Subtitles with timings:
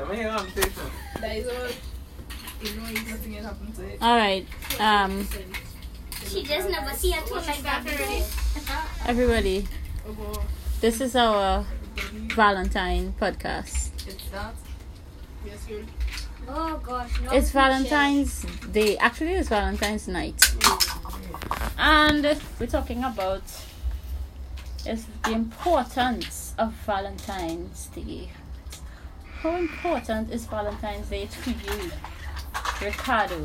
[0.00, 0.72] Let me hear I'm saying.
[1.20, 1.54] That is all.
[2.62, 3.98] You know, if nothing had happened to it.
[4.00, 4.46] All right.
[4.80, 5.28] Um,
[6.26, 8.24] She just never see a tool like that already.
[9.06, 9.68] everybody,
[10.80, 11.66] this is our
[12.34, 13.90] Valentine podcast.
[14.08, 14.54] It's that.
[15.44, 15.82] Yes, you're.
[16.48, 17.32] Oh gosh, no.
[17.32, 18.96] It's Valentine's Day.
[18.96, 20.56] Actually, it's Valentine's night.
[21.78, 23.42] And we're talking about
[24.86, 28.30] is the importance of Valentine's Day.
[29.42, 31.90] How important is Valentine's Day to you,
[32.82, 33.44] Ricardo?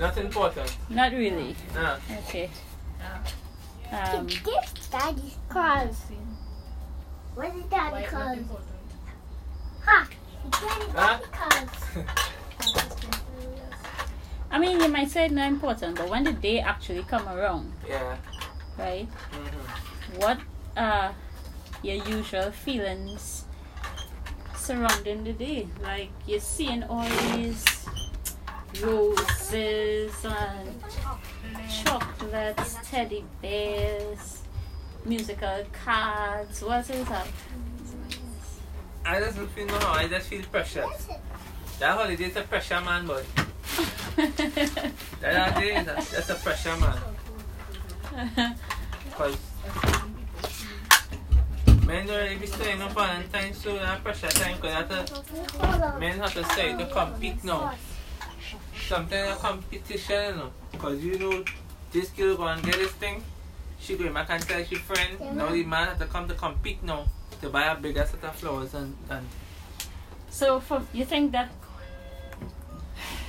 [0.00, 0.76] Not important.
[0.88, 1.54] Not really.
[1.74, 1.96] Nah.
[2.26, 2.48] Okay.
[3.92, 5.98] Um, gift daddy's cards.
[7.34, 8.40] What is Why daddy it's not cards?
[8.40, 8.68] important.
[9.84, 10.08] Ha!
[10.50, 11.18] Daddy Huh?
[11.32, 11.72] cards.
[14.50, 17.72] I mean, you might say it's not important, but when the day actually come around,
[17.86, 18.16] yeah.
[18.78, 19.06] right?
[19.32, 20.20] Mm-hmm.
[20.20, 20.38] What
[20.76, 21.14] are
[21.82, 23.45] your usual feelings
[24.66, 25.68] surrounding the day?
[25.80, 27.64] Like you're seeing all these
[28.82, 30.74] roses and
[31.70, 34.42] chocolates, teddy bears,
[35.04, 36.62] musical cards.
[36.62, 37.28] What is that?
[39.04, 40.84] I just don't feel no, I just feel pressure.
[41.78, 43.22] That holiday is a pressure man, boy.
[44.16, 48.56] that holiday is a, that's a pressure man.
[49.12, 49.36] Cause
[51.86, 56.34] men don't really be staying up Valentine's so that pressure time cause that's men have
[56.34, 57.74] to say to compete now.
[58.88, 60.50] Sometimes a competition, you know.
[60.78, 61.44] Cause you know
[61.92, 63.22] this girl gonna get this thing.
[63.78, 65.36] She go back and tell she friend.
[65.36, 67.06] Now the man have to come to compete now
[67.40, 69.26] to buy a bigger set of flowers and, and
[70.36, 71.50] so, for you think that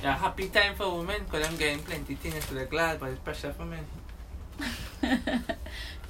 [0.02, 3.18] yeah, happy time for women because I'm getting plenty things to the glad, but it's
[3.20, 3.86] pressure for men.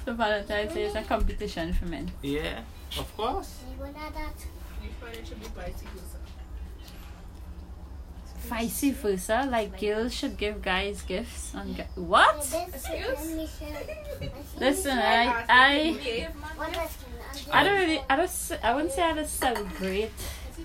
[0.05, 2.11] so Valentine's Day is a competition for men?
[2.21, 2.61] Yeah,
[2.97, 3.59] of course.
[3.79, 6.17] You probably should be vice versa.
[8.47, 12.37] Vice versa, like girls should give guys gifts on gu- what?
[14.59, 16.27] Listen, I I Behave.
[17.51, 20.11] I don't really I don't s- I wouldn't say I don't celebrate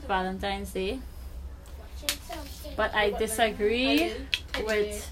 [0.06, 1.00] Valentine's Day,
[2.76, 4.12] but I disagree
[4.64, 5.10] with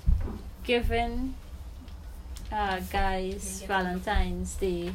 [0.64, 1.34] giving
[2.52, 4.92] uh, guys Valentine's Day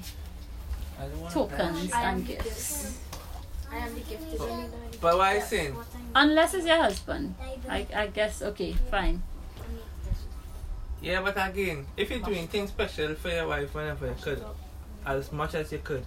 [1.00, 3.00] I don't tokens I and the gifts.
[3.72, 4.72] I am the gifted one.
[5.02, 5.76] But what I saying?
[6.16, 7.36] Unless it's your husband.
[7.70, 9.22] I, I guess, okay, fine.
[11.02, 14.44] Yeah, but again, if you're doing things special for your wife whenever you could,
[15.06, 16.04] as much as you could,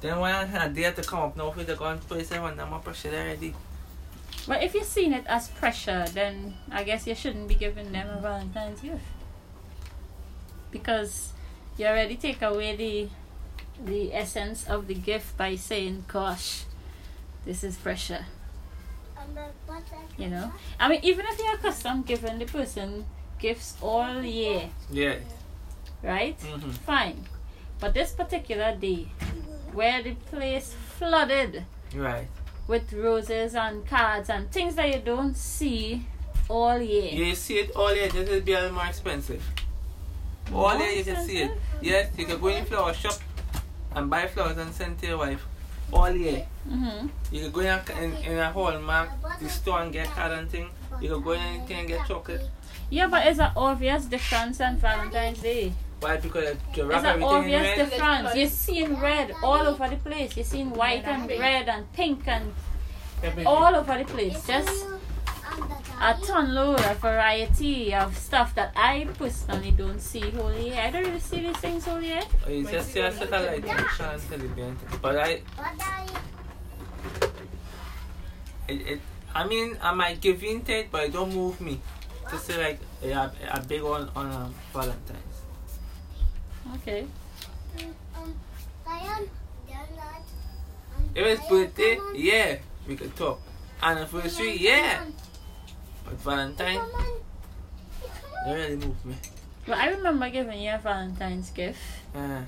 [0.00, 2.70] then why not have dare to come up now for the gun place and want
[2.70, 3.54] more pressure already?
[4.46, 8.08] But if you're seeing it as pressure, then I guess you shouldn't be giving them
[8.08, 9.02] a Valentine's gift.
[10.70, 11.32] Because
[11.76, 13.08] you already take away the
[13.82, 16.64] the essence of the gift by saying, gosh,
[17.46, 18.26] this is pressure.
[20.18, 20.52] You know?
[20.78, 23.06] I mean, even if you're accustomed giving the person
[23.38, 25.16] gifts all year, Yeah.
[26.02, 26.38] right?
[26.40, 26.70] Mm-hmm.
[26.84, 27.24] Fine.
[27.78, 29.08] But this particular day,
[29.72, 31.64] where the place flooded
[31.94, 32.28] Right.
[32.68, 36.04] with roses and cards and things that you don't see
[36.48, 37.12] all year.
[37.12, 39.42] You see it all year, This it'll be a little more expensive.
[40.52, 41.50] All year you can see it.
[41.80, 43.14] Yes, you can go in flower shop
[43.94, 45.46] and buy flowers and send to your wife.
[45.92, 46.46] All year.
[46.68, 47.08] Mm-hmm.
[47.32, 50.48] You can go in a, in, in a Hallmark, the store and get card and
[50.50, 50.68] thing.
[51.00, 52.42] You can go in anything and get chocolate.
[52.90, 55.72] Yeah, but it's an obvious difference on Valentine's Day.
[56.00, 56.16] Why?
[56.16, 57.90] Because you It's wrap an everything in obvious red.
[57.90, 58.34] difference.
[58.36, 60.36] You're seeing red all over the place.
[60.36, 62.52] You're seeing white and red and pink and
[63.46, 64.46] all over the place.
[64.46, 64.86] Just
[66.00, 70.80] a ton load of variety of stuff that I personally don't see whole year.
[70.80, 72.22] I don't really see these things whole year.
[72.46, 74.24] Or you just see a satellite chance.
[75.02, 75.42] But I,
[78.66, 79.00] it, it,
[79.34, 81.80] I mean, I might give in to it, but it don't move me.
[82.30, 85.18] To say like a, a big one on um, Valentine's.
[86.76, 87.06] Okay.
[91.12, 92.56] If it's birthday, yeah,
[92.86, 93.40] we could talk.
[93.82, 95.04] Anniversary, yeah.
[96.04, 96.80] But Valentine,
[98.46, 99.14] it really moved me.
[99.66, 101.78] But I remember giving you a Valentine's gift
[102.14, 102.42] Uh,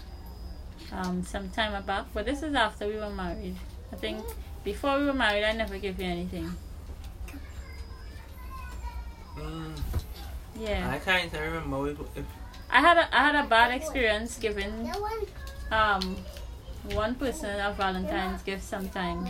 [0.92, 3.56] um some time back, but this is after we were married.
[3.92, 4.24] I think
[4.64, 6.50] before we were married, I never gave you anything.
[9.36, 9.78] mm,
[10.58, 10.90] Yeah.
[10.90, 12.24] I can't even remember if, if
[12.70, 14.90] I had a, I had a bad experience giving
[15.70, 16.16] um
[16.94, 19.28] one person a Valentine's gift sometime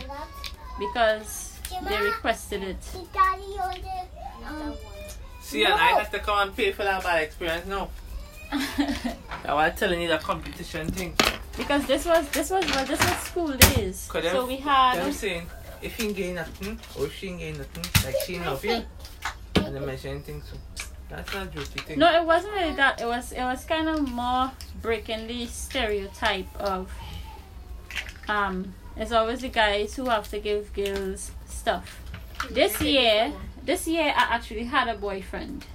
[0.79, 2.83] because they requested it.
[5.41, 7.89] See, and I have to come and pay for that bad experience now.
[8.51, 11.15] I was telling you the competition thing.
[11.57, 15.11] because this was this was well, this was school days, them, so we had them
[15.11, 15.47] saying,
[15.81, 18.83] if he ain't getting nothing, or she ain't getting nothing, like she ain't love you,
[19.55, 20.57] and then mention anything, so
[21.09, 21.99] that's not a jokey thing.
[21.99, 23.01] No, it wasn't really that.
[23.01, 24.51] It was it was kind of more
[24.81, 26.91] breaking the stereotype of
[28.27, 31.99] um it's always the guys who have to give girls stuff.
[32.51, 33.33] This year
[33.65, 35.65] this year I actually had a boyfriend.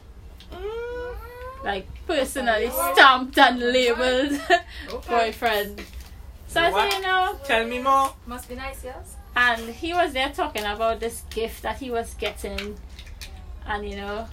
[0.52, 1.16] Mm.
[1.64, 4.40] Like personally stamped and labeled
[5.08, 5.82] boyfriend.
[6.46, 8.14] So I said, you know, Tell me more.
[8.26, 9.16] Must be nice, yes?
[9.38, 12.76] and he was there talking about this gift that he was getting
[13.66, 14.26] and you know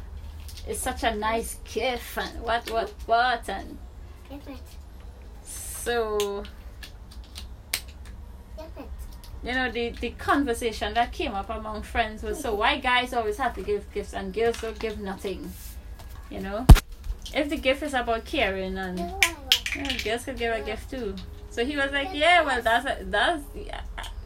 [0.68, 3.78] it's such a nice gift and what what what and
[5.44, 6.50] so Give it.
[9.45, 13.38] You know the the conversation that came up among friends was so why guys always
[13.38, 15.51] have to give gifts and girls don't give nothing?
[16.30, 16.65] You know?
[17.33, 21.15] If the gift is about caring and you know, girls could give a gift too.
[21.51, 23.81] So he was like yeah well that's a, that's yeah,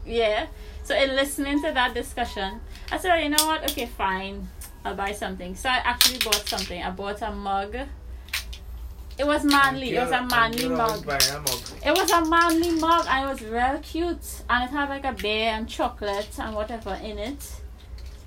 [0.06, 0.46] yeah
[0.82, 3.70] so in listening to that discussion i said "Oh, you know what?
[3.70, 4.48] Okay fine.
[4.84, 5.54] I'll buy something.
[5.54, 6.82] So i actually bought something.
[6.82, 7.76] I bought a mug
[9.20, 11.60] it was manly it was a manly mug Buying a mug.
[11.84, 15.12] it was a manly mug and it was real cute and it had like a
[15.12, 17.42] bear and chocolate and whatever in it.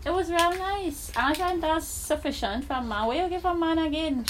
[0.06, 1.12] It was real nice.
[1.16, 3.08] And I think that's sufficient for a man.
[3.08, 4.26] What you give a man again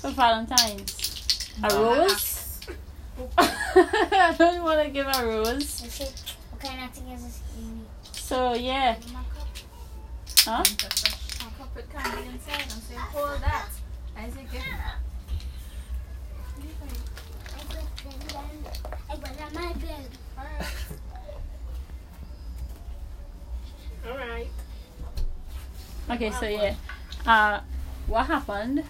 [0.00, 1.54] for Valentine's?
[1.62, 2.60] A rose?
[3.38, 5.82] I don't want to give a rose.
[5.84, 6.12] I said,
[6.50, 7.40] what kind of thing is this?
[7.56, 7.80] Amy?
[8.12, 8.96] So yeah.
[8.96, 9.20] Give my.
[10.44, 10.62] Huh?
[10.62, 13.68] A cup with candy inside and say, hold that.
[14.16, 15.00] I say, give I
[16.58, 16.90] put it down.
[17.54, 17.88] I put it on my
[19.80, 20.08] bed.
[24.06, 24.48] Alright.
[26.10, 26.74] Okay, so yeah.
[27.26, 27.60] Uh
[28.06, 28.84] what happened?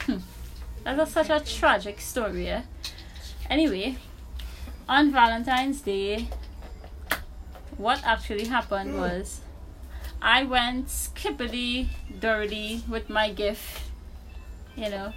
[0.00, 0.18] Hmm.
[0.84, 2.62] That was such a tragic story, yeah.
[3.48, 3.96] Anyway,
[4.88, 6.28] on Valentine's Day,
[7.76, 9.40] what actually happened was
[10.20, 11.90] I went skippity
[12.20, 13.82] dirty with my gift,
[14.76, 15.12] you know.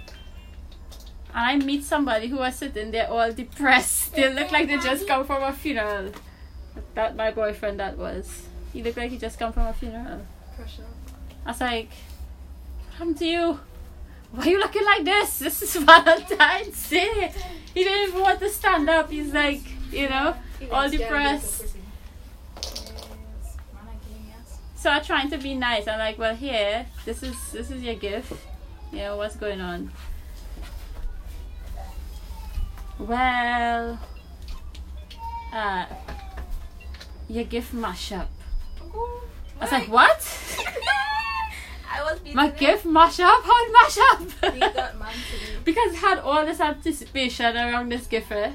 [1.36, 4.14] And I meet somebody who was sitting there all depressed.
[4.14, 6.12] They look like they just come from a funeral.
[6.94, 8.46] That my boyfriend that was.
[8.72, 10.22] He looked like he just come from a funeral.
[10.56, 10.86] Pressure.
[11.44, 11.90] I was like,
[12.86, 13.60] what happened to you?
[14.30, 15.38] Why are you looking like this?
[15.40, 17.30] This is Valentine's Day.
[17.74, 19.10] He didn't even want to stand up.
[19.10, 19.60] He's like,
[19.92, 20.34] you know,
[20.72, 21.64] all depressed.
[21.64, 21.74] Yes.
[23.74, 24.58] Man, I can, yes.
[24.74, 25.86] So I'm trying to be nice.
[25.86, 28.32] I'm like, well, here, this is this is your gift.
[28.90, 29.92] You know what's going on.
[32.98, 33.98] Well,
[35.52, 35.86] uh,
[37.28, 38.26] your gift mashup.
[39.60, 40.58] I was like, what?
[41.90, 43.42] I was My gift mashup?
[43.42, 44.52] How it mash up?
[44.54, 45.58] Beat that man today.
[45.64, 48.32] because it had all this anticipation around this gift.
[48.32, 48.50] Eh?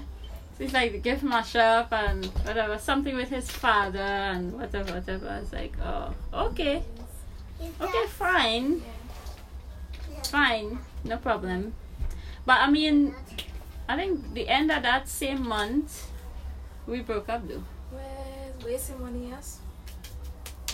[0.57, 5.29] So it's like the gift mashup and whatever, something with his father and whatever, whatever.
[5.29, 6.83] I was like, oh, okay,
[7.79, 8.81] okay, fine,
[10.25, 11.73] fine, no problem.
[12.45, 13.15] But I mean,
[13.91, 16.07] I think the end of that same month,
[16.87, 17.63] we broke up though.
[17.91, 19.59] Well, wasting money, yes.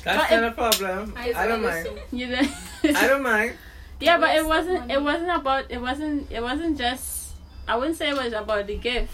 [0.04, 1.14] That's But not a problem.
[1.18, 1.88] I I don't mind.
[2.12, 2.48] You know?
[2.84, 3.54] I don't mind.
[4.00, 4.82] Yeah, but it wasn't.
[4.82, 4.94] money.
[4.94, 5.72] It wasn't about.
[5.72, 6.32] It wasn't.
[6.32, 7.34] It wasn't just.
[7.68, 9.10] I wouldn't say it was about the gift.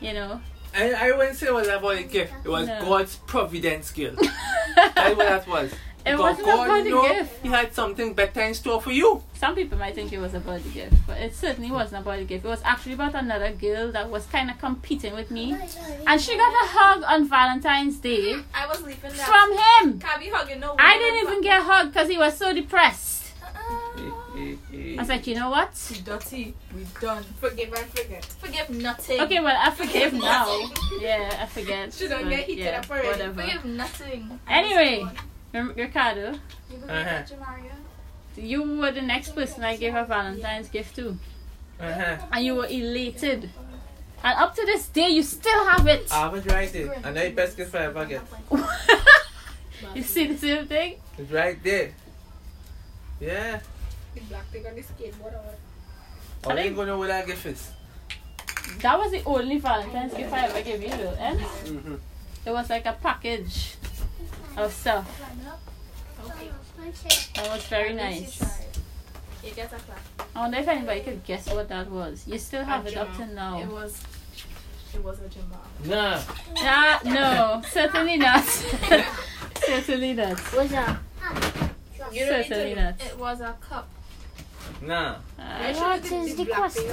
[0.00, 0.40] You know.
[0.72, 2.32] I, I wouldn't say it was about the gift.
[2.44, 2.78] It was No.
[2.84, 4.22] God's providence gift.
[4.76, 5.74] That's what that was.
[6.08, 7.42] It Because wasn't God about the knew gift.
[7.42, 9.22] He had something better in store for you.
[9.34, 12.24] Some people might think it was about the gift, but it certainly wasn't about the
[12.24, 12.46] gift.
[12.46, 15.54] It was actually about another girl that was kind of competing with me,
[16.06, 19.28] and she got a hug on Valentine's Day I was leaving that.
[19.28, 20.00] from him.
[20.00, 23.32] Can't be hugging no I didn't even get a hug because he was so depressed.
[23.42, 24.08] Uh-uh.
[24.34, 25.70] I was like, you know what?
[25.90, 26.54] We dirty.
[26.74, 27.22] We done.
[27.38, 28.24] Forgive and forget.
[28.24, 29.20] Forgive nothing.
[29.20, 30.70] Okay, well I forgive now.
[31.00, 31.92] Yeah, I forget.
[31.92, 33.08] She don't but get heated yeah, up already.
[33.08, 33.42] Whatever.
[33.42, 34.40] Forgive nothing.
[34.48, 35.06] Anyway.
[35.52, 36.32] Rem- Ricardo,
[36.70, 37.04] You believe Uh-huh.
[37.04, 37.72] that, Jamaria?
[38.36, 41.18] you were the next person I gave a Valentine's gift to.
[41.80, 42.16] Uh-huh.
[42.32, 43.50] And you were elated.
[44.22, 46.06] And up to this day, you still have it.
[46.12, 46.92] I have it right there.
[47.04, 48.22] And the best gift I ever get.
[49.94, 50.96] you see the same thing?
[51.16, 51.92] It's right there.
[53.20, 53.60] Yeah.
[54.14, 55.58] The black thing on the skateboard or what?
[56.44, 57.70] All think- you gonna know what that gift is.
[58.80, 61.16] That was the only Valentine's gift I ever gave you, though.
[61.18, 61.34] Eh?
[61.64, 61.94] Mm-hmm.
[62.44, 63.76] It was like a package
[64.58, 65.06] of stuff.
[66.24, 66.50] Okay.
[67.34, 68.40] That was very nice.
[69.44, 69.98] You get a clap.
[70.34, 72.24] I wonder if anybody could guess what that was.
[72.26, 73.26] You still have A it up jar.
[73.26, 73.60] to now.
[73.60, 74.02] It was.
[74.94, 75.58] It was a jamba.
[75.86, 76.20] Nah.
[76.58, 78.44] Ah, no, certainly not.
[79.54, 80.38] certainly not.
[80.38, 80.96] What's up?
[82.12, 82.94] You Certainly not.
[83.00, 83.88] It was a cup.
[84.80, 85.16] Nah.
[85.38, 86.86] Uh, What is the question?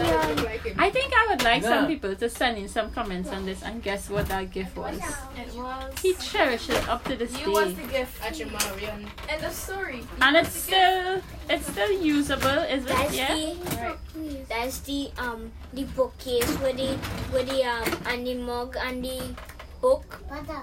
[0.80, 3.82] I think I would like some people to send in some comments on this and
[3.84, 4.98] guess what that gift was.
[4.98, 5.94] It was.
[6.02, 8.24] He cherished it up to this You was the gift.
[8.26, 9.08] At your Marion.
[9.30, 9.98] End of story.
[10.02, 10.82] You And it's the gift.
[10.82, 12.90] still it's still usable, is it?
[12.90, 13.36] That's Yeah.
[13.36, 16.98] the that's the um the bookcase with the
[17.34, 19.22] with the um and the mug and the
[19.82, 20.20] book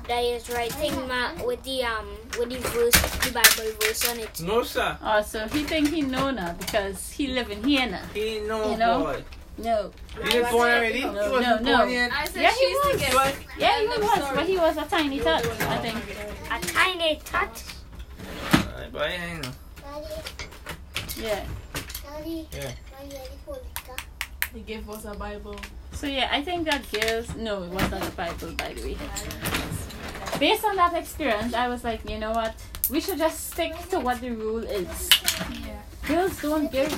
[0.08, 2.06] that is writing ma- with the um
[2.38, 4.40] with the verse the Bible verse on it.
[4.42, 4.98] No, sir.
[5.02, 8.02] Oh, so he think he know now because he living here now.
[8.14, 8.98] He know, You know?
[9.04, 9.24] boy.
[9.58, 9.90] No.
[10.30, 11.02] He was born already?
[11.04, 11.84] No, he no, no.
[11.84, 12.96] I said Yeah, he was.
[12.96, 14.34] the Yeah, he was, story.
[14.36, 15.98] but he was a tiny tot, I think.
[16.50, 17.62] A tiny tot.
[18.52, 19.52] Uh, but I know.
[21.18, 21.44] Yeah.
[22.50, 22.72] Yeah.
[24.54, 25.56] The gift was a Bible.
[26.02, 28.96] So yeah, I think that girls no, it was not a Bible by the way.
[30.40, 32.56] Based on that experience, I was like, you know what?
[32.90, 35.08] We should just stick to what the rule is.
[35.64, 35.78] Yeah.
[36.08, 36.90] Girls don't give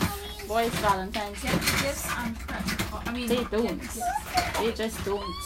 [0.48, 2.08] boys Valentine's gifts.
[2.16, 2.94] and presents.
[3.06, 3.82] I mean, They don't.
[4.60, 5.36] They just don't.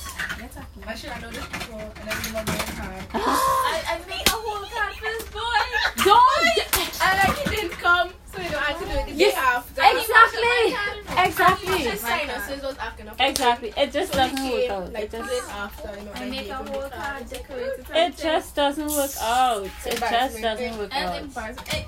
[0.54, 3.04] Get a- I should have known this before, and then you know my card.
[3.14, 5.60] I, I made a whole card for this boy.
[6.04, 6.58] Don't!
[7.00, 9.34] And like he didn't come, so you know I had to do it the Yes,
[9.34, 9.82] day after.
[9.98, 11.24] Exactly!
[11.28, 11.84] Exactly!
[11.84, 13.04] Just sign us, so it was after.
[13.20, 13.72] Exactly.
[13.76, 14.92] It just So doesn't work out.
[14.92, 17.86] Like It just days after, you know, I then make a whole card, decorate it.
[17.94, 19.64] it just doesn't work out.
[19.86, 21.16] It just doesn't work And out.
[21.16, 21.26] And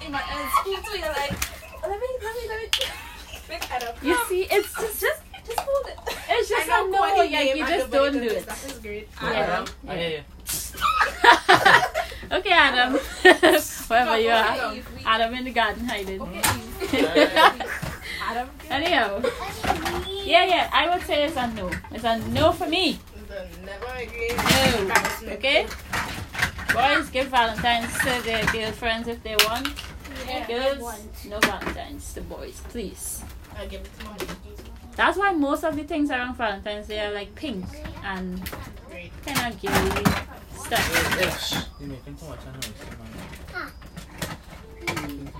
[0.04, 1.32] in my and school too, you're like,
[1.82, 2.68] let me, let me, let me.
[3.48, 4.02] Big head up.
[4.02, 5.98] You see, it's just Just, just hold it.
[6.30, 7.00] it's just I know a no.
[7.00, 8.46] what he Like gave, you I just know don't he do it.
[8.46, 9.08] That is great.
[9.22, 9.64] Yeah.
[9.88, 10.22] I hear you.
[12.36, 12.92] okay, Adam.
[13.88, 14.72] Wherever you are.
[14.72, 16.20] Okay, Adam in the garden hiding.
[16.20, 16.42] Okay,
[18.22, 18.48] Adam.
[18.70, 19.22] Anyhow.
[20.24, 21.70] Yeah, yeah, I would say it's a no.
[21.90, 22.98] It's a no for me.
[23.64, 24.36] Never again.
[25.26, 25.32] No.
[25.32, 25.66] Okay?
[26.74, 29.68] Boys give Valentine's to their girlfriends if they want.
[30.26, 30.46] Yeah.
[30.46, 33.22] Girls, no Valentine's to boys, please.
[33.56, 34.26] I give it to mommy.
[34.96, 37.64] That's why most of the things around Valentine's Day are like pink
[38.04, 38.40] and
[38.90, 39.12] Great.
[39.24, 40.04] kind of girly
[40.58, 41.16] stuff.
[41.16, 41.62] Hey, hey.
[41.80, 42.74] You're making too much noise,
[43.54, 43.72] man.
[44.86, 45.32] Making too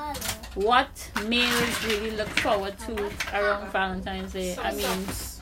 [0.55, 4.57] what males really look forward to around Valentine's Day.
[4.57, 5.38] I mean, Okay, my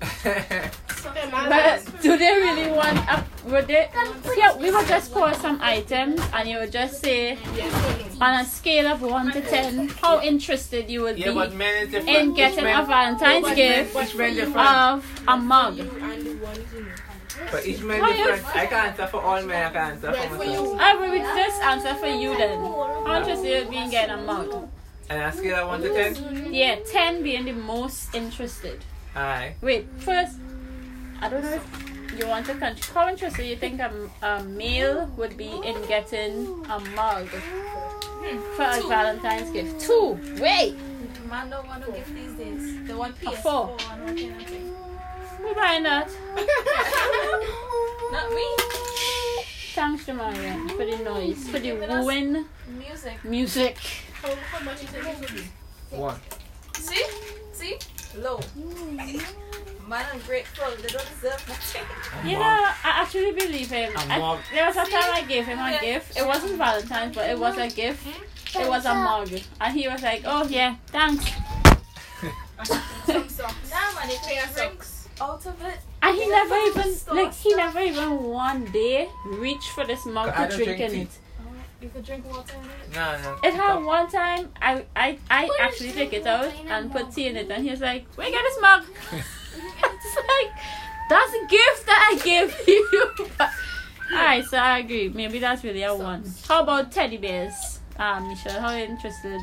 [0.00, 3.88] but do they really want a would they
[4.36, 7.36] yeah we would just call some items and you would just say
[8.20, 12.08] on a scale of 1 to 10 how interested you would be men is different.
[12.16, 14.56] in getting a Valentine's gift Each man different.
[14.68, 16.40] of a mug You and you.
[17.52, 18.56] But each man different.
[18.56, 19.66] I can't answer for all men.
[19.66, 20.80] I can't answer for myself.
[20.80, 24.22] I will just answer for you then how interested you would be in getting a
[24.22, 24.68] mug
[25.08, 26.52] And I scale of 1 to 10?
[26.52, 28.84] yeah 10 being the most interested
[29.18, 29.54] Aye.
[29.60, 30.36] wait first
[31.20, 33.90] I don't know if you want to con- how interested you think a,
[34.22, 37.26] a male would be in getting a mug
[38.56, 40.76] for a Valentine's gift two wait
[41.28, 42.86] Man don't want to gift these days.
[42.86, 43.76] They want PS4 four.
[43.92, 44.74] and all kind of thing.
[45.42, 46.08] who buying that
[48.12, 48.46] Not me.
[49.74, 52.46] Thanks to Marian for the noise, for the wooing
[52.78, 53.22] Music.
[53.24, 53.76] music.
[54.22, 55.96] How, how much you think it would be?
[55.96, 56.18] One.
[56.74, 57.04] See?
[57.52, 57.76] See?
[58.16, 58.38] Low.
[58.58, 59.22] Mm.
[59.88, 60.66] Man ungrateful.
[60.82, 61.82] They don't deserve nothing.
[62.28, 63.94] You know, I actually believe him.
[63.96, 64.38] A I, mug.
[64.52, 66.16] there was a time I gave him a gift.
[66.18, 68.06] It wasn't Valentine's, but it was a gift.
[68.54, 69.30] It was a mug.
[69.60, 71.30] And he was like, oh yeah, thanks.
[73.06, 73.70] Some socks.
[73.70, 75.46] Nah, man, they Pair take of drinks socks.
[75.46, 75.78] out of it.
[76.02, 80.32] And he never even, Stop, like, he never even one day reached for this mug
[80.34, 81.08] I to drink drink in it.
[81.80, 82.94] You could drink water in it.
[82.94, 83.38] No, no.
[83.44, 87.36] It had one time, I, I, I actually took it out and put tea in
[87.36, 88.84] it, and he was like, where you get this mug?
[89.12, 90.52] it's like,
[91.08, 93.08] that's a gift that I give you.
[94.12, 95.08] Alright, so I agree.
[95.08, 96.24] Maybe that's really a one.
[96.48, 97.78] How about teddy bears?
[97.96, 99.40] Um, Michelle, how interested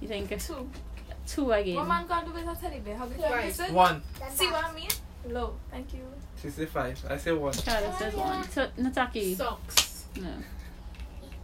[0.00, 0.30] you think?
[0.40, 0.68] Two.
[1.26, 1.76] Two again.
[1.76, 2.96] What man gonna do with a teddy bear?
[2.96, 3.46] How good Right.
[3.46, 3.70] is it?
[3.70, 4.02] One.
[4.30, 4.88] See what I mean?
[5.28, 5.54] Low.
[5.70, 6.00] Thank you.
[6.40, 7.02] She said five.
[7.08, 7.52] I say one.
[7.54, 8.48] Carlos says one.
[8.50, 9.36] So, Nataki.
[9.36, 10.04] Socks.
[10.16, 10.28] No.
[10.28, 11.43] There's a whole nine right there.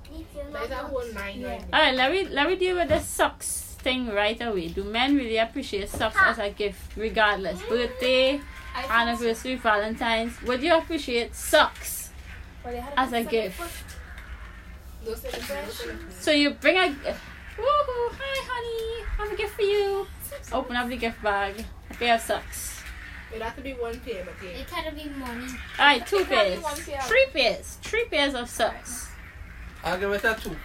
[1.72, 4.68] Alright, let me let me deal with the socks thing right away.
[4.68, 7.60] Do men really appreciate socks as a gift, regardless?
[7.62, 8.40] Birthday,
[8.74, 10.40] I think anniversary, Valentine's.
[10.42, 12.10] Would you appreciate socks
[12.64, 13.84] Well, as a good gift?
[15.04, 19.32] Those are the those are the- So you bring a woohoo, hi honey, I have
[19.32, 20.06] a gift for you.
[20.52, 21.64] Open up the gift bag.
[21.90, 22.82] A pair of socks.
[23.34, 24.58] It have to be one pair, but yeah.
[24.58, 25.46] It had to be money.
[25.78, 26.62] Alright, two It can't be pairs.
[26.62, 27.00] one pair.
[27.02, 27.78] Three pairs.
[27.82, 29.09] Three pairs of socks.
[29.84, 30.50] I'll give it a two.
[30.50, 30.56] Oh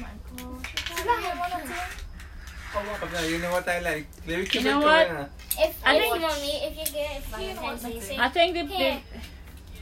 [0.00, 0.74] my gosh.
[0.88, 3.30] You can't have one or two.
[3.30, 4.06] You know what I like?
[4.26, 5.08] Let me keep You know it what?
[5.08, 5.26] going.
[5.58, 9.00] If I I think- think mommy, if you get Valentine's Day, I think the, the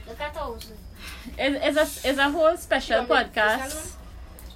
[0.07, 0.71] look at those.
[1.37, 3.95] is is a is a whole special You want me- this podcast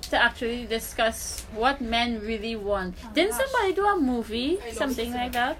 [0.09, 2.95] to actually discuss what men really want.
[3.05, 5.17] Oh Didn't somebody do a movie, something sister.
[5.17, 5.57] like that?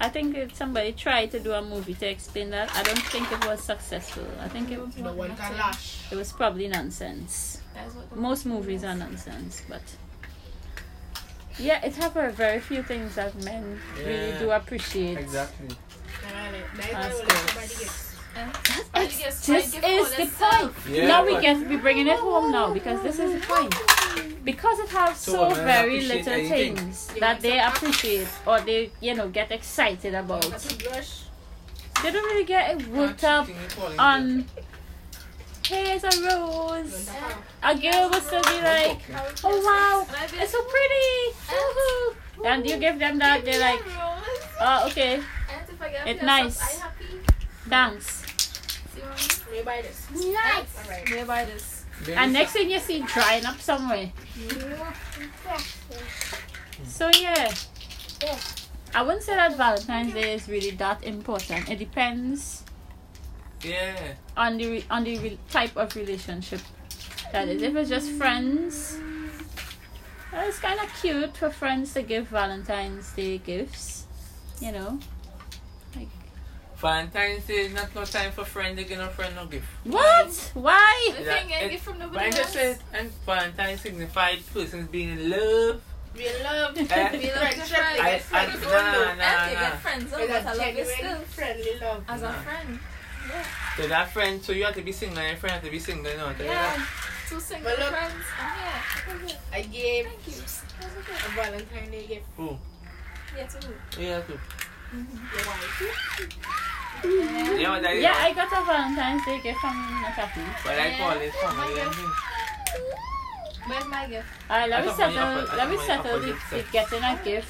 [0.00, 2.70] I think it, somebody tried to do a movie to explain that.
[2.76, 4.26] I don't think it was successful.
[4.40, 6.10] I think it, No one can lash.
[6.12, 7.62] it was probably nonsense.
[7.74, 9.82] That's what the Most movies are nonsense, but
[11.58, 15.16] yeah, it have a very few things that men really do appreciate.
[15.18, 15.68] Exactly.
[16.76, 17.28] That's That's good.
[17.28, 17.38] good.
[17.38, 18.02] Somebody gets.
[18.84, 20.72] Somebody gets This is the point.
[20.90, 23.46] Yeah, now we but- get to be bringing it home now because this is the
[23.46, 23.74] point.
[24.46, 26.76] Because it has So so, very little anything.
[26.76, 30.46] things They that they appreciate or they, you know, get excited about.
[32.02, 33.48] They don't really get worked up
[33.98, 34.46] on.
[35.66, 37.10] Here's a rose.
[37.60, 39.02] A girl will still be like,
[39.42, 43.82] "Oh wow, And I be it's so pretty!" And you give them that, they're like,
[44.62, 45.14] "Oh, okay,
[45.50, 46.62] And if I get It's nice.
[46.62, 46.86] I
[47.66, 48.22] thanks."
[48.94, 50.06] See what May buy this.
[50.14, 50.70] Nice.
[50.78, 51.10] Alright.
[51.10, 51.18] mean?
[51.18, 51.75] May buy this.
[52.14, 54.12] And next thing you see, drying up somewhere.
[56.86, 57.52] So yeah,
[58.94, 61.68] I wouldn't say that Valentine's Day is really that important.
[61.68, 62.64] It depends
[63.62, 64.14] Yeah.
[64.36, 66.60] on the re- on the re- type of relationship
[67.32, 67.62] that is.
[67.62, 68.96] If it's just friends,
[70.32, 74.04] well, it's kind of cute for friends to give Valentine's Day gifts.
[74.60, 74.98] You know,
[76.80, 79.66] Valentine's Day is not no time for friend to give no friend no gift.
[79.84, 80.50] what?
[80.54, 81.10] Why?
[81.16, 82.52] The Yeah, thing I it- get from But nobody I just else.
[82.52, 85.80] said, and Valentine's signified persons being in love.
[86.14, 86.76] We love.
[86.76, 86.82] Eh?
[86.84, 87.66] We love your Friendship.
[87.66, 88.00] friends.
[88.00, 89.16] I- I- Friends nah, only.
[89.16, 89.62] nah, And you nah.
[89.70, 91.20] get friends With over, a but I love you genuine still.
[91.36, 92.04] friendly love.
[92.08, 92.32] As a Nah.
[92.42, 92.78] friend.
[93.76, 95.78] So that friend, so you have to be single and your friend have to be
[95.78, 96.32] single, you know.
[96.32, 96.78] tell you that?
[96.78, 96.86] Yeah.
[97.28, 98.24] Two single But look- friends.
[98.40, 99.38] I'm here.
[99.52, 100.42] I gave Thank you.
[101.26, 102.56] a Valentine's Day gift Who?
[103.36, 103.74] Yeah, too.
[104.00, 104.38] Yeah, too.
[104.92, 104.96] to
[105.36, 106.62] your wife.
[107.04, 110.44] Yeah, but that is Yeah, I got a Valentine's Day gift from Nataki.
[110.64, 112.12] But I call it family and thing.
[113.66, 114.26] Where's my gift?
[114.50, 115.48] Alright, let I me thought when you settle.
[115.50, 117.48] I Let me thought when you settle offer the, the getting a gift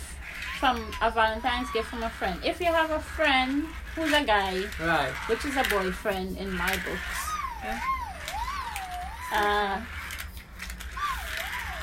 [0.59, 2.41] from a Valentine's gift from a friend.
[2.45, 5.13] If you have a friend who's a guy, Right.
[5.29, 7.21] which is a boyfriend in my books,
[9.33, 9.81] uh,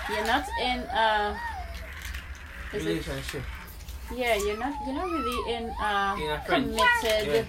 [0.09, 1.37] you're not in a.
[2.73, 3.43] Is it, Relationship.
[4.15, 4.73] Yeah, you're not.
[4.85, 6.77] You're not really in a In a friend.
[6.77, 7.47] committed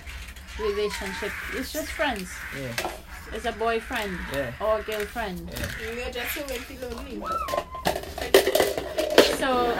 [0.58, 1.32] relationship.
[1.54, 2.28] It's just friends.
[2.56, 2.90] Yeah.
[3.32, 4.52] It's a boyfriend Yeah.
[4.60, 5.50] or girlfriend.
[5.50, 5.66] Yeah.
[5.90, 7.22] You know, just to make lonely.
[9.38, 9.76] So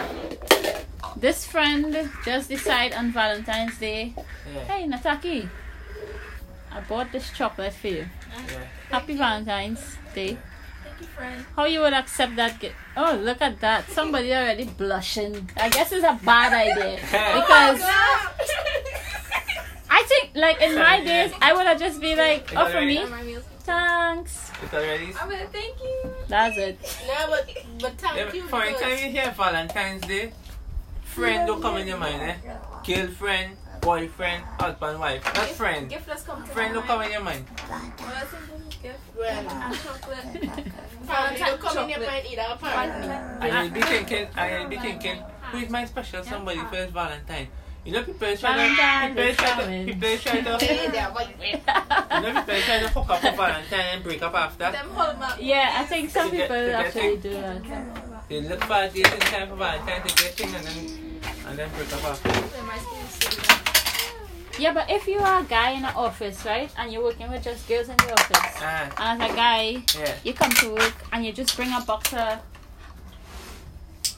[1.15, 4.13] this friend just decide on Valentine's Day,
[4.53, 4.63] Yeah.
[4.65, 5.49] hey Nataki,
[6.71, 8.05] I bought this chocolate for you.
[8.51, 8.65] Yeah.
[8.91, 10.37] Happy Valentine's Day.
[10.95, 11.45] Thank you, friend.
[11.57, 12.75] How you would accept that gift?
[12.95, 13.89] Oh, look at that.
[13.91, 15.49] Somebody already blushing.
[15.57, 16.99] I guess it's a bad idea.
[17.35, 17.81] Because
[19.89, 22.97] I think like in my days I would have just be like, oh for me,
[22.97, 23.51] Where's my music?
[23.63, 24.51] thanks.
[24.63, 25.07] It's already.
[25.19, 26.03] I'm gonna thank you.
[26.29, 26.79] That's it.
[27.07, 27.49] No, but,
[27.81, 28.43] but thank Yeah, you.
[28.47, 30.31] for any time you hear Valentine's Day,
[31.03, 32.35] friend don't come in your mind, eh?
[32.85, 35.23] Girlfriend, boyfriend, husband, wife.
[35.25, 35.89] Not friend.
[35.89, 37.45] Gift let's come Friend don't come in your mind.
[39.17, 39.47] Well, I gift.
[39.47, 40.19] Well, And chocolate.
[41.05, 42.07] family don't come in your chocolate.
[42.07, 43.09] mind either, apparently.
[43.49, 45.17] And you'll be thinking, you'll be thinking,
[45.51, 47.47] who is my special somebody for this Valentine?
[47.85, 50.79] You know, people try to, people try to, people try to, you
[52.33, 54.71] people try to hook up for Valentine and break up after.
[54.71, 54.89] Them
[55.39, 57.61] yeah, I think some people actually do that.
[58.27, 61.59] They look for a date in time for Valentine to get thing and then, and
[61.59, 62.29] then break up after.
[62.29, 63.41] Them my skin city.
[64.57, 67.43] Yeah, but if you are a guy in an office, right, and you're working with
[67.43, 70.15] just girls in the office, Ah, and as a guy, yeah.
[70.23, 72.39] you come to work and you just bring a box of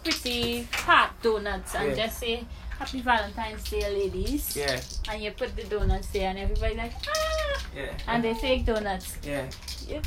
[0.04, 2.06] pretty hot donuts and Yeah.
[2.06, 2.46] just say
[2.80, 4.56] Happy Valentine's Day, ladies.
[4.56, 8.66] Yeah, And you put the donuts there, and everybody like, ah, yeah, and they take
[8.66, 9.18] donuts.
[9.24, 9.46] yeah.
[9.88, 10.02] Feel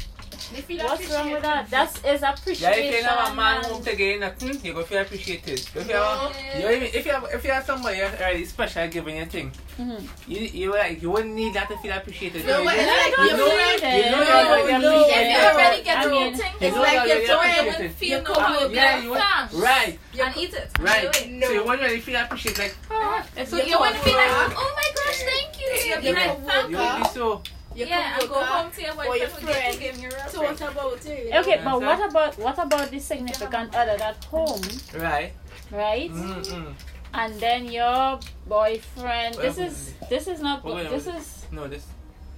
[0.50, 1.70] What's wrong with that?
[1.70, 2.60] That is appreciated.
[2.60, 5.60] Yeah, if you have a man and- home to get nothing, you go feel appreciated.
[5.60, 8.88] If you have, a, you even, if you have, if you have somebody already special
[8.88, 10.08] giving you a thing, Mhm.
[10.26, 12.44] you you like you wouldn't need that to feel appreciated.
[12.46, 14.04] No, you but it's like You you don't know- need it.
[14.04, 15.30] you know You you're don't already need If it.
[15.30, 17.26] you already get I the mean, whole thing, you it's know like you're you already
[17.26, 17.86] throw it appreciated.
[17.86, 18.36] and feel no You good.
[18.60, 19.54] cook- yeah, Get you want, thanks.
[19.54, 20.68] right, And eat it.
[20.80, 21.04] right.
[21.04, 21.44] Enjoy it.
[21.46, 23.68] So you wouldn't really feel appreciated, like oh, It's So okay.
[23.70, 24.50] you want to be like, Huh?
[24.56, 25.68] oh my gosh, thank you.
[25.88, 26.70] You'll be You like, could thank
[27.14, 27.40] you
[27.74, 27.85] you.
[27.85, 27.96] would be so.
[27.96, 29.98] You Yeah, could and go home to your or your boyfriend who get to give
[29.98, 31.35] you a So what about it?
[31.35, 31.83] Okay, but Understand?
[31.87, 34.62] what about what about the significant other at home,
[34.94, 35.33] Right.
[35.70, 36.11] right?
[36.11, 36.74] Mm-mm.
[37.12, 39.35] And then your boyfriend.
[39.35, 40.64] This Well, is this is not.
[40.64, 41.16] wait, wait, This wait.
[41.16, 41.85] is No, this.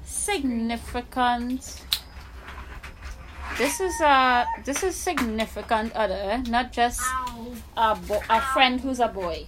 [0.05, 1.83] significant.
[3.59, 7.01] This is a this is significant other, not just
[7.77, 9.47] a, bo- a friend who's a boy.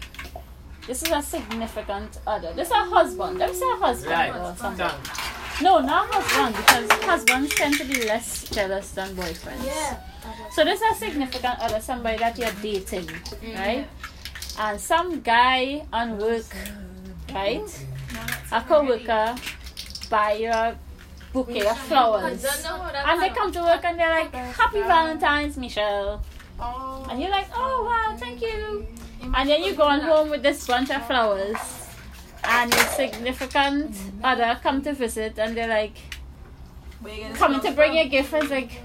[0.87, 2.53] This is a significant other.
[2.53, 3.39] This is a husband.
[3.39, 4.37] Let me say a husband Right.
[4.37, 4.91] or something.
[5.63, 9.65] No, not husband because husbands tend to be less jealous than boyfriends.
[9.65, 10.01] Yeah.
[10.53, 13.09] So this is a significant other, somebody that you're dating,
[13.55, 13.87] right?
[14.59, 16.47] And some guy on work,
[17.33, 17.87] right?
[18.53, 19.35] A co-worker
[20.11, 20.77] buy you a
[21.33, 22.43] bouquet of flowers.
[22.43, 26.23] Don't know how that And they come to work and they're like, Happy Valentine's, Michelle.
[26.61, 27.07] Oh.
[27.11, 28.87] And you're like, Oh wow, thank you.
[29.35, 31.84] And then you go on home with this bunch of flowers.
[32.47, 34.25] And your significant mm-hmm.
[34.25, 35.97] other come to visit and they're like,
[37.01, 37.97] Where you getting coming to bring from?
[37.97, 38.35] you a gift.
[38.35, 38.81] I was like,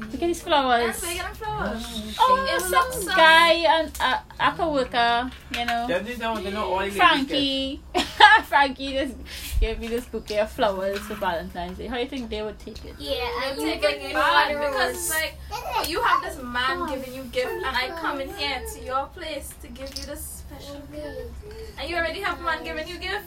[0.00, 0.82] look at these flowers.
[0.82, 2.16] Yes, where you flowers?
[2.20, 6.42] Oh, It some looks so- guy and uh, a co-worker, you know, Them they don't
[6.42, 7.80] want know all the Frankie.
[8.44, 9.14] Frankie just
[9.60, 11.86] gave me this bouquet of flowers for Valentine's Day.
[11.86, 12.94] How do you think they would take it?
[12.98, 16.22] Yeah, I and you take bring it in bad because it's like oh, you have
[16.22, 19.88] this man giving you gift and I come in here to your place to give
[19.98, 21.30] you this special gift.
[21.78, 23.24] And you already have a man giving you gift?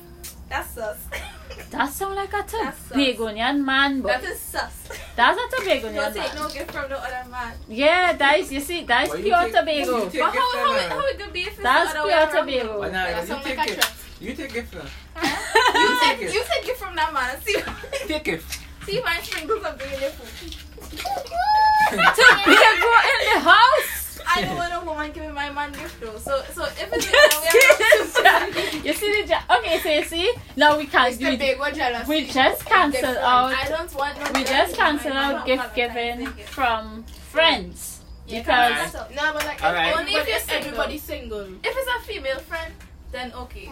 [0.49, 0.97] That's sus.
[1.71, 2.89] That sound like a That's sus.
[2.91, 4.73] Tobagonian man, that but is sus.
[5.15, 7.53] that's a Don't Tobagonian take no gift from the other man.
[7.69, 10.03] Yeah, that is, you see, that is Why you pure take- Tobago.
[10.03, 11.93] you take- But how, gift how, it, from how it could be if it's That's
[11.93, 12.47] the other pure way around?
[12.67, 12.79] Tobago.
[12.81, 13.79] But nah, you sound take like a it.
[13.79, 13.91] trap.
[14.19, 14.81] You take it from.
[14.81, 16.33] You You take, take it.
[16.35, 17.55] you take it from that man see,
[18.07, 18.41] Take it.
[18.85, 20.55] see if I sprinkle something in your food.
[21.91, 24.00] Tobago in the house!
[24.33, 26.17] I don't want a woman giving my man gift though.
[26.17, 30.33] So, so if it's the other way you see the ja- okay, so you see,
[30.55, 32.07] now we can't It's do big one jealous.
[32.07, 35.45] We just cancelled out I don't want no we just from cancelled my man out
[35.45, 38.01] gift giving from friends.
[38.27, 38.93] Yeah, because.
[39.15, 39.97] No, but like Alright.
[39.97, 40.67] Only if everybody, you're single.
[40.67, 41.41] everybody's single.
[41.41, 42.73] If it's a female friend,
[43.11, 43.69] then okay.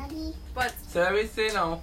[0.53, 1.81] But So let me say now.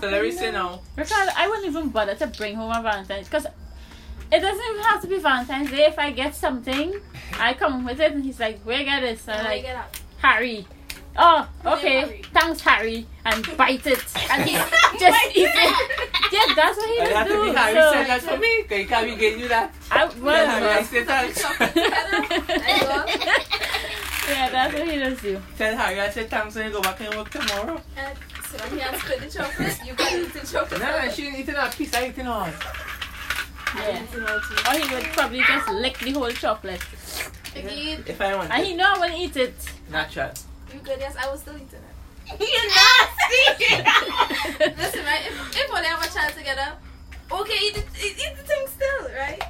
[0.00, 0.80] So let me say no.
[0.96, 3.46] Because I wouldn't even bother to bring home a Valentine's because
[4.36, 5.84] it doesn't even have to be Valentine's Day.
[5.86, 6.94] If I get something,
[7.38, 9.26] I come with it and he's like, Where get this?
[9.28, 10.00] And I'm like, get?
[10.18, 10.66] Harry.
[11.16, 12.00] Oh, okay.
[12.00, 12.22] Harry?
[12.32, 13.06] Thanks, Harry.
[13.24, 14.02] And bite it.
[14.30, 14.52] And he
[14.98, 16.00] just eat it.
[16.32, 17.42] Yeah, that's what he I does have to do.
[17.44, 18.62] be Harry said that So, for me.
[18.64, 19.72] Can you can't be getting you that?
[19.92, 21.42] I, Then Harry, I well, say thanks.
[24.28, 25.40] yeah, that's what he does do.
[25.56, 27.74] Tell Harry I said thanks when you go back and work tomorrow.
[27.96, 28.18] Uh, and
[28.50, 29.78] sit down here and split the chocolate.
[29.86, 30.80] You can eat the chocolate.
[30.80, 31.94] No, no, she ain't eating a piece.
[31.94, 32.48] I eating all.
[33.74, 34.02] Yeah.
[34.68, 36.80] Or he would probably just lick the whole chocolate.
[37.56, 38.66] Again, If I want And it.
[38.68, 39.54] he know I wouldn't eat it.
[39.90, 40.30] Natural.
[40.72, 40.98] you good?
[41.00, 41.82] Yes, I was still eating it.
[42.40, 43.44] You're nasty!
[44.82, 45.22] Listen, right?
[45.26, 46.72] If, if we have a child together,
[47.30, 49.40] okay, eat the, eat, eat the thing still, right?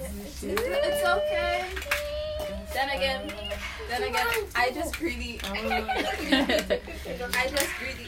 [0.00, 1.64] It's, it's, it's okay.
[2.74, 3.32] Then again,
[3.88, 5.38] then again, I just greedy.
[5.44, 5.48] I
[7.48, 8.06] just greedy.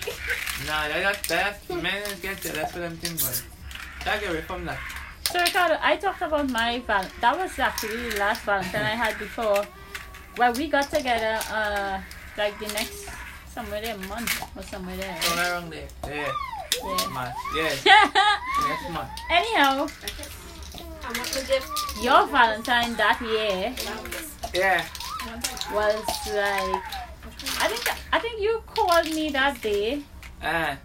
[0.66, 3.42] Nah, that, that, that's men get jealous for them things, but
[4.04, 4.78] try get away from that.
[5.30, 7.04] So Ricardo, I talked about my val.
[7.20, 9.64] That was actually the last Valentine I had before.
[10.38, 12.00] Well, we got together, uh,
[12.36, 13.08] like the next
[13.52, 15.16] somewhere there month or somewhere there.
[15.22, 15.88] Somewhere around there.
[16.06, 16.32] Yeah.
[16.84, 17.08] Yeah.
[17.12, 17.32] Man.
[17.56, 17.74] Yeah.
[18.68, 19.08] Next month.
[19.30, 19.86] Anyhow,
[21.04, 21.64] I want to give.
[22.02, 23.74] your Valentine that year
[24.54, 24.84] Yeah.
[25.72, 26.82] was like,
[27.60, 30.02] I think I think you called me that day,
[30.42, 30.76] Ah.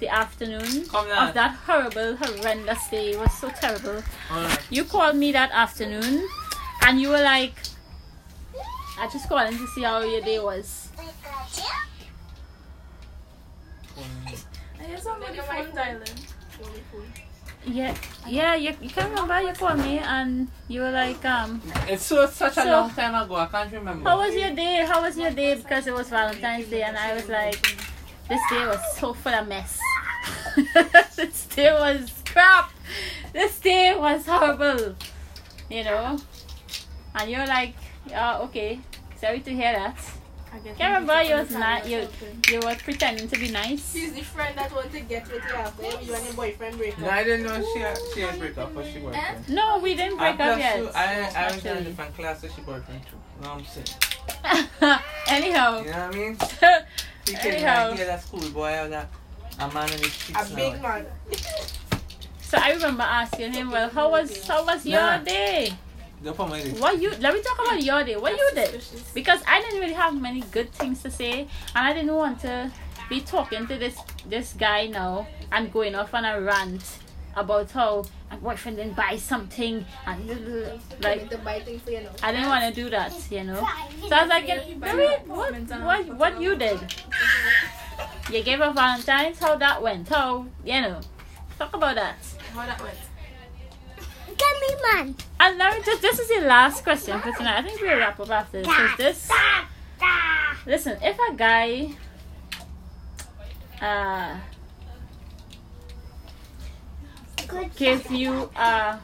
[0.00, 3.10] The afternoon of that horrible, horrendous day.
[3.12, 4.02] It was so terrible.
[4.30, 4.60] Alright.
[4.70, 6.26] You called me that afternoon,
[6.86, 7.54] and you were like,
[8.98, 10.88] I just calling to see how your day was.
[14.80, 16.08] I hear somebody phone dialing.
[17.66, 17.94] Yeah,
[18.26, 22.26] yeah, you, you can remember you called me and you were like, um, It's so
[22.26, 23.34] such a So- long time ago.
[23.36, 24.08] I can't remember.
[24.08, 24.84] how was your day?
[24.88, 25.54] How was your day?
[25.56, 27.76] Because it was Valentine's Day and I was like,
[28.28, 29.78] this day was so full of mess.
[31.16, 32.70] this day was crap.
[33.32, 34.94] This day was horrible.
[35.70, 36.18] You know?
[37.14, 37.74] And you're like,
[38.14, 38.80] oh, okay.
[39.16, 39.96] Sorry to hear that.
[40.50, 42.08] I Can't remember you was not you
[42.50, 43.92] you were pretending to be nice.
[43.92, 46.98] She's the friend that want to get with you after you and your boyfriend break
[46.98, 47.12] No, up.
[47.12, 49.46] I didn't know she had, she had break up, but she boyfriend.
[49.50, 50.76] No, we didn't break I up plus yet.
[50.78, 51.84] two- I, I went to a actually.
[51.84, 53.16] different class, so she boyfriend too.
[53.36, 55.00] You know what I'm saying?
[55.28, 55.82] Anyhow.
[55.82, 56.38] You know what I mean?
[57.28, 57.90] He came Anyhow.
[57.90, 59.08] like, yeah, that schoolboy or that
[59.60, 60.88] a man in the streets A big now.
[60.88, 61.06] man.
[62.40, 65.72] So I remember asking him, well, how was how was your day?
[66.24, 66.48] Don't put.
[66.80, 68.16] What you let me talk about your day.
[68.16, 68.70] What you did?
[68.82, 69.12] Suspicious.
[69.12, 71.40] Because I didn't really have many good things to say,
[71.74, 72.72] and I didn't want to
[73.08, 73.96] be talking to this
[74.28, 76.98] this guy now and going off on a rant
[77.36, 80.28] about how my boyfriend didn't buy something and
[81.02, 82.10] like to buy things for you know.
[82.22, 83.60] I didn't want to do that, you know.
[84.08, 86.78] So I was like, "Baby, what what what you did?
[88.30, 89.38] You gave her Valentine's.
[89.38, 90.08] How that went?
[90.10, 91.00] How you know?
[91.58, 92.16] Talk about that."
[92.54, 92.94] How that went?
[94.36, 95.14] Tell me, man.
[95.40, 97.58] And let me just, this is the last question for tonight.
[97.58, 98.66] I think we'll wrap up after this.
[98.68, 99.30] 'cause this,
[100.66, 101.90] Listen, if a guy
[103.80, 104.36] uh
[107.76, 108.98] give you a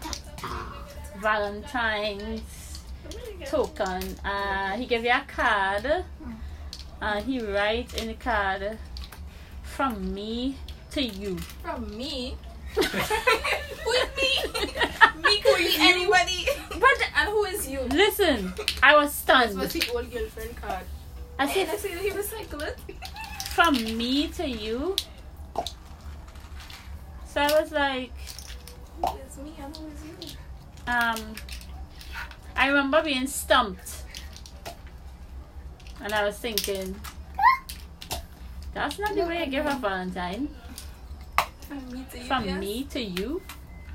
[1.20, 2.80] Valentine's
[3.46, 6.04] token, uh he give you a card
[7.00, 8.78] and he writes in the card
[9.62, 10.57] from me
[10.92, 11.37] to you.
[11.62, 12.37] From me?
[12.74, 14.33] who is me?
[15.22, 16.46] me could be anybody.
[16.70, 17.80] But and who is you?
[17.83, 18.52] listen,
[18.83, 19.57] I was stunned.
[19.59, 20.85] What's the old girlfriend card?
[21.38, 22.78] I said I see he recycle it.
[23.54, 24.96] from me to you.
[27.26, 28.12] So I was like,
[29.06, 30.36] Who is me and who is you?
[30.86, 31.34] um,
[32.56, 34.02] I remember being stumped,
[36.00, 36.94] and I was thinking,
[38.72, 40.48] that's not the way I give a Valentine.
[41.68, 42.24] From me to you.
[42.24, 42.60] From yes.
[42.60, 43.42] me to you.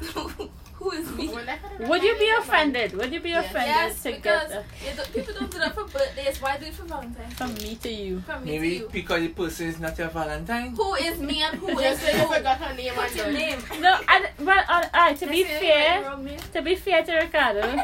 [0.80, 1.28] who is me?
[1.28, 2.94] Well, I had a Would you be offended?
[2.94, 3.46] Would you be Yes.
[3.46, 6.42] offended Yes, to because get a, don't- people don't do that for birthdays.
[6.42, 7.34] Why do it for Valentine's?
[7.34, 8.22] from me to you?
[8.22, 8.90] From me to you.
[8.92, 10.74] because the person is not your Valentine.
[10.76, 12.34] Who is me and who Just is so you you?
[12.34, 13.60] forgot her name What's your name?
[13.82, 17.14] No, I, well, uh, alright, to be That's it, fair, wrong to be fair to
[17.16, 17.84] Ricardo,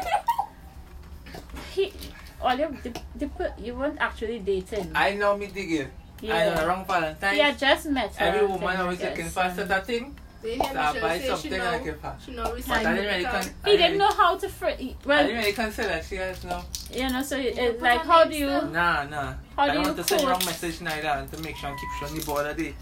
[1.74, 1.92] he,
[2.40, 4.90] all you, the, the, you weren't actually dating.
[4.94, 5.88] I know me dig it.
[6.22, 7.34] I know the wrong Valentine.
[7.34, 8.24] He had just met her.
[8.26, 10.18] Every woman always guess, looking for and- such a thing.
[10.46, 12.16] They hear So I buy say something she and I know, give her.
[12.24, 15.36] she know But I didn't really con- He didn't know how to fr- I didn't
[15.38, 16.62] really consider she has no.
[16.92, 17.22] you know.
[17.22, 18.46] So it, put like, how do you?
[18.46, 19.34] Nah, nah.
[19.56, 21.70] How I do don't you want to send wrong message neither and to make sure
[21.70, 22.74] and keep you on the ball of the day.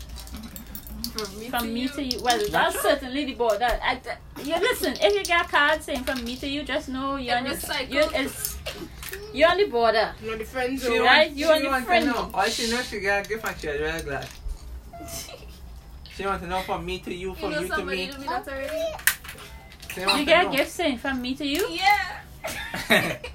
[1.17, 1.89] From me From to me you.
[1.89, 2.21] to you.
[2.23, 3.65] Well, that's certainly the border.
[3.91, 3.99] I,
[4.43, 4.95] you listen.
[5.01, 7.51] If you get a card saying from me to you, just know you're on the,
[7.51, 7.93] recycled.
[7.93, 8.59] you're, it's,
[9.33, 10.13] you're on the border.
[10.23, 11.01] You know the friend zone.
[11.01, 12.07] Right, you she and your want to friend.
[12.07, 12.31] know.
[12.35, 14.27] All she knows she got a gift and she's really glad.
[16.17, 18.07] She wants to know from me to you, You from know you to me.
[18.07, 20.19] to be that already?
[20.21, 21.67] You get a gift saying from me to you.
[21.69, 23.17] Yeah.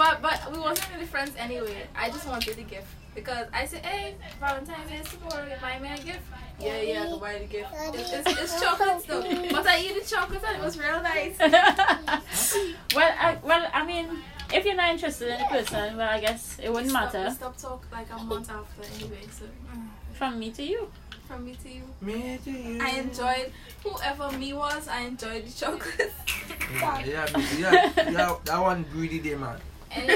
[0.00, 1.86] But but we wasn't really friends anyway.
[1.94, 5.44] I just wanted the gift because I said, hey, Valentine's Day is tomorrow.
[5.44, 6.20] You buy me a gift.
[6.58, 7.68] Yeah, yeah, I can buy the gift.
[7.92, 9.20] It's, it's, it's chocolates though,
[9.50, 11.36] but I eat the chocolate and it was real nice.
[12.96, 14.06] well, I, well, I mean,
[14.54, 17.30] if you're not interested in the person, well, I guess it wouldn't Stop- matter.
[17.34, 19.20] Stop talk like a month after anyway.
[19.30, 19.44] So
[20.14, 20.90] From me to you.
[21.30, 22.78] From me to you, Me to you.
[22.82, 23.52] I enjoyed
[23.84, 24.88] whoever me was.
[24.88, 26.14] I enjoyed the chocolates.
[26.74, 27.26] Yeah, yeah,
[27.58, 29.58] yeah, yeah, that one greedy day, man.
[29.92, 30.08] And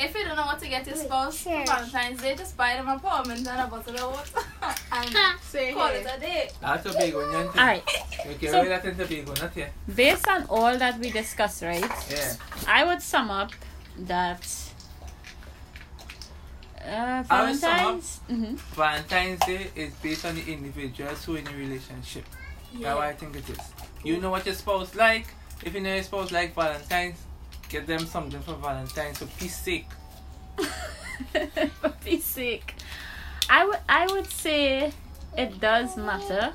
[0.00, 2.88] if you don't know what to get your spouse for Valentine's Day, just buy them
[2.88, 4.46] a almonds and a bottle of water
[4.92, 6.50] and Say call it a day.
[6.60, 7.82] That's a big one, you Alright,
[8.26, 9.70] Okay, So- so, that in Tobago, not here.
[9.94, 11.90] based on all that we discussed, right?
[12.10, 12.34] Yeah.
[12.66, 13.52] I would sum up
[13.98, 14.42] that
[16.84, 18.20] uh, I would sum up- Valentine's.
[18.28, 22.24] hmm Valentine's Day is based on the individuals who are in a relationship.
[22.74, 23.58] That's what I think it is.
[24.04, 25.26] You know what your spouse like.
[25.64, 27.18] If you know your spouse like Valentine's,
[27.68, 29.86] get them something for Valentine's for peace sake.
[31.80, 32.74] For peace sake,
[33.48, 34.92] I would I would say
[35.38, 36.52] it does matter,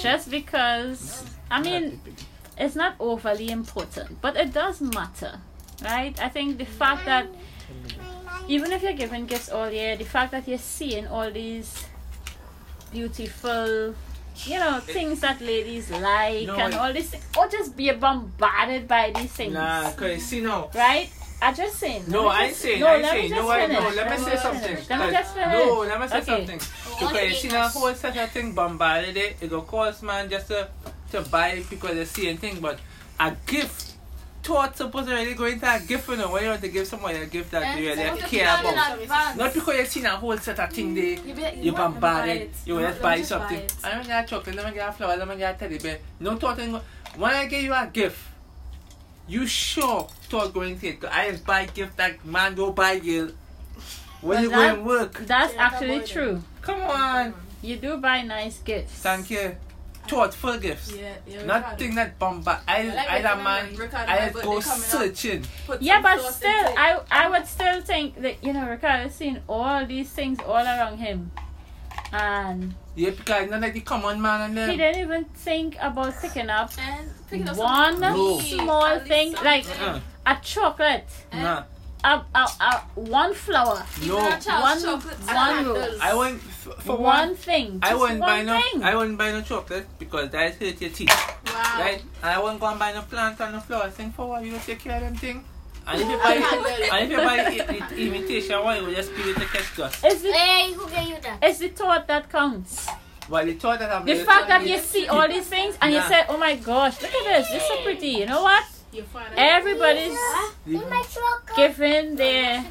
[0.00, 2.00] just because I mean
[2.56, 5.40] it's not overly important, but it does matter,
[5.82, 6.18] right?
[6.20, 7.26] I think the fact that
[8.48, 11.84] even if you're giving gifts all year, the fact that you're seeing all these
[12.90, 13.94] beautiful,
[14.44, 18.86] you know, things that ladies like No, and I- all this, or just be bombarded
[18.88, 20.70] by these things, Nah, cause you see now.
[20.74, 21.08] right?
[21.40, 22.04] I just saying.
[22.06, 23.30] No, I ain't saying, no, I ain't let me saying.
[23.30, 23.78] just No, I finish.
[23.82, 23.88] no.
[23.96, 24.62] Let me say just something.
[24.62, 24.90] finish.
[24.90, 25.52] Let me 'Cause- just finish.
[25.52, 26.24] No, let me say Okay.
[26.46, 26.60] something.
[26.86, 29.36] Oh, because you see now, whole such a thing bombarded it.
[29.40, 30.68] It go cost man just to
[31.10, 32.78] to buy it because they see a thing, but
[33.18, 33.91] a gift.
[34.42, 36.68] Thought supposed to really go into a gift, you know, when you eh, want to
[36.68, 39.36] give someone a gift that you really care about.
[39.36, 41.16] Not because you've seen a whole set of thing there.
[41.16, 42.42] Mm, you, be, You want them buy bombarded.
[42.42, 42.50] it.
[42.66, 43.58] You want just them buy to something.
[43.58, 43.74] it.
[43.84, 45.78] I don't get a chocolate, let me get a flower, let me get a teddy
[45.78, 45.98] bear.
[46.18, 46.72] No thought in
[47.16, 48.18] when I give you a gift,
[49.28, 51.00] you sure thought going to it.
[51.00, 53.30] 'Cause I just buy gift that man go buy girl.
[54.22, 55.18] When But you that- go and work.
[55.24, 56.42] That's Yeah, actually true.
[56.62, 57.34] Come on.
[57.62, 58.92] You do buy nice gifts.
[58.94, 59.56] Thank you.
[60.08, 60.92] Thoughtful gifts.
[60.92, 61.44] Yeah, yeah.
[61.44, 62.58] Nothing that bombard.
[62.66, 64.88] I, Like I, that Ricardo, man, Ricardo, I my just go birthday coming up.
[64.90, 65.44] searching.
[65.66, 66.64] Put Yeah, but still.
[66.76, 70.98] I I would still think that you know Ricardo's seen all these things all around
[70.98, 71.30] him,
[72.12, 74.76] and Yeah, because none like the common man and he them.
[74.78, 78.38] didn't even think about picking up and pick up one No.
[78.40, 79.44] small thing, something.
[79.44, 81.62] like- Uh, a chocolate, nah.
[82.04, 84.18] A, a, a one flower, No.
[84.18, 85.98] Even a child's One- chocolate one rose.
[86.00, 87.78] I won't, f- for one, one, thing.
[87.82, 88.82] I just wouldn't buy no, thing.
[88.82, 91.08] I wouldn't buy no chocolate because that hurt your teeth.
[91.46, 91.76] Wow.
[91.80, 92.02] Right?
[92.22, 93.92] And I won't go and buy no plant and no flowers.
[93.94, 94.44] Thing for what?
[94.44, 95.44] You don't take care of them thing.
[95.86, 96.34] And if you buy,
[96.92, 99.76] and if you buy i- i- imitation one, you will just give it to catch
[99.76, 100.04] dust.
[100.04, 101.38] it's the Hey, who gave you that?
[101.42, 102.86] it's the thought that counts.
[103.28, 106.00] But the thought that I'm The fact that you see all these things and you
[106.02, 107.48] say, "Oh my gosh, look at this!
[107.50, 108.64] This is so pretty." You know what?
[108.92, 109.34] Your father.
[109.36, 110.18] Everybody's
[110.66, 111.50] In my truck.
[111.56, 112.64] giving their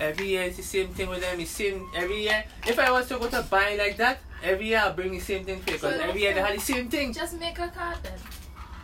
[0.00, 1.38] Every year it's the same thing with them.
[1.38, 2.42] It's same every year.
[2.66, 5.44] If I was to go to buy like that, every year I'll bring the same
[5.44, 7.12] thing for you because So every year they had the same thing.
[7.12, 8.18] Just make a card then.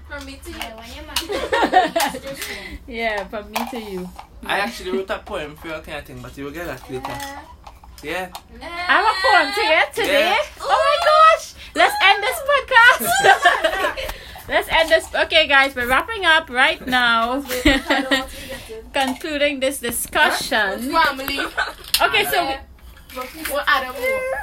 [0.08, 0.58] From me to you.
[2.86, 4.08] yeah, from me to you.
[4.44, 6.88] I actually wrote a poem for you kind of thing, but you will get that
[6.88, 7.18] later.
[8.02, 8.30] Yeah.
[8.88, 10.30] I'm a poem to get today.
[10.30, 10.60] Yeah.
[10.60, 11.54] Oh my gosh!
[11.74, 14.14] Let's end this podcast.
[14.48, 15.14] Let's end this.
[15.14, 17.42] Okay, guys, we're wrapping up right now.
[18.92, 20.90] Concluding this discussion.
[20.92, 21.40] Family.
[22.00, 22.56] Okay, so we-
[23.52, 23.94] What Adam?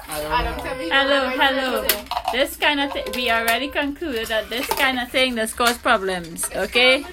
[0.10, 0.90] Adam, tell me.
[0.90, 1.88] hello, hello.
[2.32, 6.50] This kind of thing, we already concluded that this kind of thing does cause problems.
[6.54, 7.06] Okay,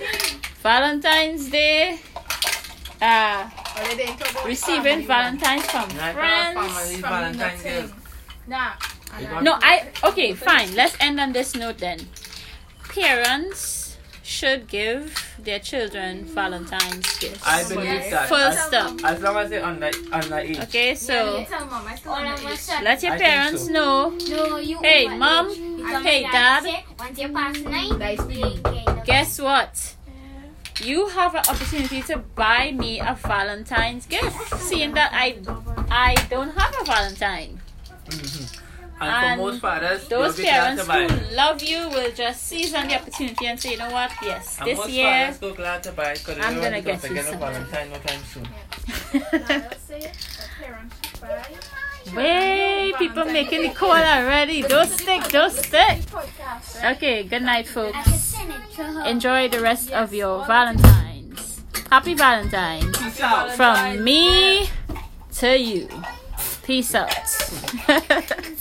[0.63, 2.01] Valentine's Day.
[3.01, 3.49] Uh,
[4.47, 6.57] receiving Valentine's from friends.
[6.57, 7.85] family Valentine's Day.
[8.47, 8.73] Nah.
[9.43, 10.75] No, I okay, fine.
[10.75, 12.01] Let's end on this note then.
[12.95, 17.43] Parents should give their children Valentine's gifts.
[17.45, 18.29] I believe that.
[18.29, 19.05] First as, stop.
[19.05, 20.59] as long as they're under under age.
[20.61, 22.85] Okay, so Tell mom, I still All want of to a sudden.
[22.85, 23.73] let your parents so.
[23.73, 24.11] know.
[24.29, 24.79] No, you.
[24.81, 25.51] Hey, mom.
[26.05, 26.65] Hey, dad.
[26.65, 29.95] that, Once you pass nine, Nice you get Guess what?
[30.83, 35.39] You have an opportunity to buy me a Valentine's gift, seeing that I
[35.91, 37.61] I don't have a Valentine.
[38.07, 38.62] Mhm.
[39.03, 41.09] And, And for most fathers, Those they'll glad parents to buy.
[41.09, 44.11] who love you will just seize on the opportunity and say, you know what?
[44.23, 45.35] Yes, And this most year.
[45.41, 47.41] go glad to buy because they I'm gonna want get to you get a something.
[47.41, 48.49] Valentine no time soon.
[52.15, 54.63] Wait, people making the call already.
[54.63, 55.99] Don't stick, don't stick.
[56.85, 57.97] Okay, good night, folks.
[58.03, 59.05] can send it to her.
[59.07, 61.63] Enjoy the rest of your Valentines.
[61.91, 63.53] Happy Valentine's Peace out.
[63.53, 64.69] from me
[65.37, 65.89] to you.
[66.65, 67.13] Peace out.